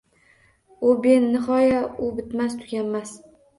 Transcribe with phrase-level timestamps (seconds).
[0.91, 3.17] U benihoya, u bitmas-tuganmas